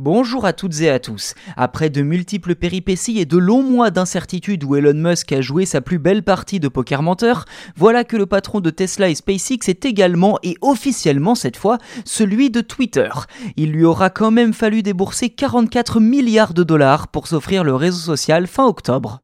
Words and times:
Bonjour 0.00 0.46
à 0.46 0.52
toutes 0.52 0.80
et 0.80 0.90
à 0.90 1.00
tous. 1.00 1.34
Après 1.56 1.90
de 1.90 2.02
multiples 2.02 2.54
péripéties 2.54 3.18
et 3.18 3.24
de 3.24 3.36
longs 3.36 3.64
mois 3.64 3.90
d'incertitude 3.90 4.62
où 4.62 4.76
Elon 4.76 4.94
Musk 4.94 5.32
a 5.32 5.40
joué 5.40 5.66
sa 5.66 5.80
plus 5.80 5.98
belle 5.98 6.22
partie 6.22 6.60
de 6.60 6.68
poker 6.68 7.02
menteur, 7.02 7.46
voilà 7.74 8.04
que 8.04 8.16
le 8.16 8.26
patron 8.26 8.60
de 8.60 8.70
Tesla 8.70 9.08
et 9.08 9.16
SpaceX 9.16 9.68
est 9.68 9.84
également 9.84 10.38
et 10.44 10.54
officiellement 10.60 11.34
cette 11.34 11.56
fois 11.56 11.78
celui 12.04 12.48
de 12.48 12.60
Twitter. 12.60 13.10
Il 13.56 13.72
lui 13.72 13.84
aura 13.84 14.08
quand 14.08 14.30
même 14.30 14.52
fallu 14.52 14.84
débourser 14.84 15.30
44 15.30 15.98
milliards 15.98 16.54
de 16.54 16.62
dollars 16.62 17.08
pour 17.08 17.26
s'offrir 17.26 17.64
le 17.64 17.74
réseau 17.74 17.98
social 17.98 18.46
fin 18.46 18.66
octobre. 18.66 19.18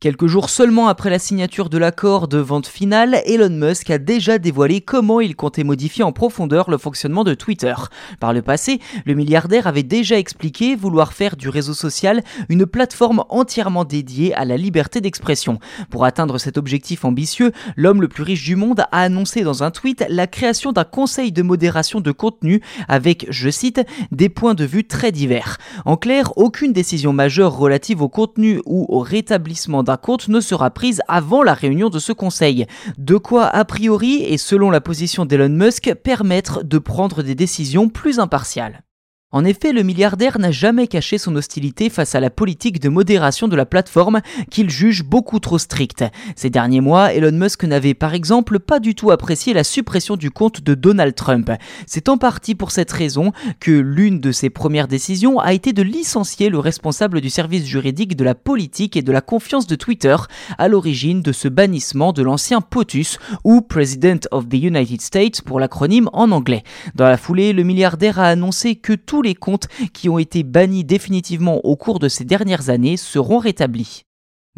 Quelques 0.00 0.28
jours 0.28 0.48
seulement 0.48 0.86
après 0.86 1.10
la 1.10 1.18
signature 1.18 1.68
de 1.68 1.76
l'accord 1.76 2.28
de 2.28 2.38
vente 2.38 2.68
finale, 2.68 3.20
Elon 3.26 3.50
Musk 3.50 3.90
a 3.90 3.98
déjà 3.98 4.38
dévoilé 4.38 4.80
comment 4.80 5.20
il 5.20 5.34
comptait 5.34 5.64
modifier 5.64 6.04
en 6.04 6.12
profondeur 6.12 6.70
le 6.70 6.78
fonctionnement 6.78 7.24
de 7.24 7.34
Twitter. 7.34 7.74
Par 8.20 8.32
le 8.32 8.40
passé, 8.40 8.78
le 9.06 9.14
milliardaire 9.14 9.66
avait 9.66 9.82
déjà 9.82 10.16
expliqué 10.16 10.76
vouloir 10.76 11.12
faire 11.12 11.34
du 11.34 11.48
réseau 11.48 11.74
social 11.74 12.22
une 12.48 12.64
plateforme 12.64 13.24
entièrement 13.28 13.84
dédiée 13.84 14.32
à 14.34 14.44
la 14.44 14.56
liberté 14.56 15.00
d'expression. 15.00 15.58
Pour 15.90 16.04
atteindre 16.04 16.38
cet 16.38 16.58
objectif 16.58 17.04
ambitieux, 17.04 17.50
l'homme 17.74 18.00
le 18.00 18.06
plus 18.06 18.22
riche 18.22 18.44
du 18.44 18.54
monde 18.54 18.84
a 18.92 19.00
annoncé 19.00 19.42
dans 19.42 19.64
un 19.64 19.72
tweet 19.72 20.04
la 20.08 20.28
création 20.28 20.70
d'un 20.70 20.84
conseil 20.84 21.32
de 21.32 21.42
modération 21.42 22.00
de 22.00 22.12
contenu 22.12 22.62
avec, 22.86 23.26
je 23.30 23.50
cite, 23.50 23.80
des 24.12 24.28
points 24.28 24.54
de 24.54 24.64
vue 24.64 24.86
très 24.86 25.10
divers. 25.10 25.58
En 25.84 25.96
clair, 25.96 26.32
aucune 26.36 26.72
décision 26.72 27.12
majeure 27.12 27.56
relative 27.56 28.00
au 28.00 28.08
contenu 28.08 28.60
ou 28.64 28.86
au 28.88 29.00
rétablissement 29.00 29.87
compte 29.96 30.28
ne 30.28 30.40
sera 30.40 30.70
prise 30.70 31.00
avant 31.08 31.42
la 31.42 31.54
réunion 31.54 31.88
de 31.88 31.98
ce 31.98 32.12
conseil. 32.12 32.66
De 32.98 33.16
quoi, 33.16 33.46
a 33.46 33.64
priori, 33.64 34.22
et 34.24 34.38
selon 34.38 34.70
la 34.70 34.80
position 34.80 35.24
d'Elon 35.24 35.48
Musk, 35.48 35.94
permettre 35.94 36.62
de 36.64 36.78
prendre 36.78 37.22
des 37.22 37.34
décisions 37.34 37.88
plus 37.88 38.18
impartiales. 38.18 38.82
En 39.30 39.44
effet, 39.44 39.74
le 39.74 39.82
milliardaire 39.82 40.38
n'a 40.38 40.50
jamais 40.50 40.86
caché 40.86 41.18
son 41.18 41.36
hostilité 41.36 41.90
face 41.90 42.14
à 42.14 42.20
la 42.20 42.30
politique 42.30 42.80
de 42.80 42.88
modération 42.88 43.46
de 43.46 43.56
la 43.56 43.66
plateforme 43.66 44.22
qu'il 44.50 44.70
juge 44.70 45.04
beaucoup 45.04 45.38
trop 45.38 45.58
stricte. 45.58 46.02
Ces 46.34 46.48
derniers 46.48 46.80
mois, 46.80 47.12
Elon 47.12 47.36
Musk 47.36 47.64
n'avait 47.64 47.92
par 47.92 48.14
exemple 48.14 48.58
pas 48.58 48.80
du 48.80 48.94
tout 48.94 49.10
apprécié 49.10 49.52
la 49.52 49.64
suppression 49.64 50.16
du 50.16 50.30
compte 50.30 50.62
de 50.62 50.72
Donald 50.72 51.14
Trump. 51.14 51.50
C'est 51.86 52.08
en 52.08 52.16
partie 52.16 52.54
pour 52.54 52.70
cette 52.70 52.90
raison 52.90 53.32
que 53.60 53.70
l'une 53.70 54.18
de 54.18 54.32
ses 54.32 54.48
premières 54.48 54.88
décisions 54.88 55.38
a 55.40 55.52
été 55.52 55.74
de 55.74 55.82
licencier 55.82 56.48
le 56.48 56.58
responsable 56.58 57.20
du 57.20 57.28
service 57.28 57.66
juridique 57.66 58.16
de 58.16 58.24
la 58.24 58.34
politique 58.34 58.96
et 58.96 59.02
de 59.02 59.12
la 59.12 59.20
confiance 59.20 59.66
de 59.66 59.76
Twitter 59.76 60.16
à 60.56 60.68
l'origine 60.68 61.20
de 61.20 61.32
ce 61.32 61.48
bannissement 61.48 62.14
de 62.14 62.22
l'ancien 62.22 62.62
POTUS 62.62 63.18
ou 63.44 63.60
President 63.60 64.20
of 64.30 64.48
the 64.48 64.54
United 64.54 65.02
States 65.02 65.42
pour 65.42 65.60
l'acronyme 65.60 66.08
en 66.14 66.30
anglais. 66.30 66.62
Dans 66.94 67.08
la 67.08 67.18
foulée, 67.18 67.52
le 67.52 67.62
milliardaire 67.62 68.18
a 68.18 68.28
annoncé 68.28 68.76
que 68.76 68.94
tout 68.94 69.17
tous 69.18 69.22
les 69.22 69.34
comptes 69.34 69.66
qui 69.92 70.08
ont 70.08 70.20
été 70.20 70.44
bannis 70.44 70.84
définitivement 70.84 71.56
au 71.64 71.74
cours 71.74 71.98
de 71.98 72.08
ces 72.08 72.24
dernières 72.24 72.70
années 72.70 72.96
seront 72.96 73.38
rétablis. 73.38 74.04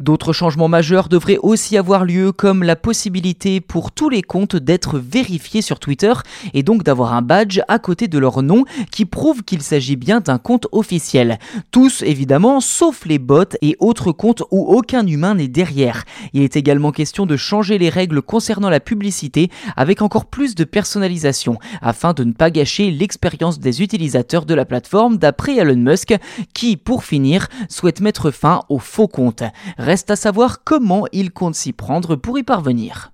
D'autres 0.00 0.32
changements 0.32 0.66
majeurs 0.66 1.10
devraient 1.10 1.36
aussi 1.42 1.76
avoir 1.76 2.06
lieu 2.06 2.32
comme 2.32 2.62
la 2.62 2.74
possibilité 2.74 3.60
pour 3.60 3.92
tous 3.92 4.08
les 4.08 4.22
comptes 4.22 4.56
d'être 4.56 4.98
vérifiés 4.98 5.60
sur 5.60 5.78
Twitter 5.78 6.14
et 6.54 6.62
donc 6.62 6.84
d'avoir 6.84 7.12
un 7.12 7.20
badge 7.20 7.60
à 7.68 7.78
côté 7.78 8.08
de 8.08 8.18
leur 8.18 8.42
nom 8.42 8.64
qui 8.90 9.04
prouve 9.04 9.42
qu'il 9.42 9.60
s'agit 9.60 9.96
bien 9.96 10.20
d'un 10.20 10.38
compte 10.38 10.68
officiel. 10.72 11.38
Tous 11.70 12.00
évidemment 12.00 12.62
sauf 12.62 13.04
les 13.04 13.18
bots 13.18 13.44
et 13.60 13.76
autres 13.78 14.10
comptes 14.10 14.42
où 14.50 14.74
aucun 14.74 15.06
humain 15.06 15.34
n'est 15.34 15.48
derrière. 15.48 16.04
Il 16.32 16.40
est 16.40 16.56
également 16.56 16.92
question 16.92 17.26
de 17.26 17.36
changer 17.36 17.76
les 17.76 17.90
règles 17.90 18.22
concernant 18.22 18.70
la 18.70 18.80
publicité 18.80 19.50
avec 19.76 20.00
encore 20.00 20.24
plus 20.24 20.54
de 20.54 20.64
personnalisation 20.64 21.58
afin 21.82 22.14
de 22.14 22.24
ne 22.24 22.32
pas 22.32 22.50
gâcher 22.50 22.90
l'expérience 22.90 23.60
des 23.60 23.82
utilisateurs 23.82 24.46
de 24.46 24.54
la 24.54 24.64
plateforme 24.64 25.18
d'après 25.18 25.56
Elon 25.56 25.76
Musk 25.76 26.14
qui 26.54 26.78
pour 26.78 27.04
finir 27.04 27.48
souhaite 27.68 28.00
mettre 28.00 28.30
fin 28.30 28.62
aux 28.70 28.78
faux 28.78 29.06
comptes. 29.06 29.44
Reste 29.90 30.12
à 30.12 30.14
savoir 30.14 30.62
comment 30.62 31.06
il 31.10 31.32
compte 31.32 31.56
s'y 31.56 31.72
prendre 31.72 32.14
pour 32.14 32.38
y 32.38 32.44
parvenir. 32.44 33.10